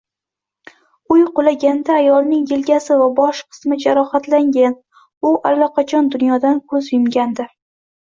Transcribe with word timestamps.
Uy 1.15 1.25
qulaganda 1.39 1.91
ayolning 1.97 2.47
yelkasi 2.51 2.97
va 3.01 3.09
bosh 3.19 3.41
qismi 3.51 3.77
jarohatlangan, 3.83 4.73
u 5.29 5.35
allaqachon 5.51 6.09
dunyodan 6.17 6.59
koʻz 6.73 6.89
yumgandi 6.95 7.47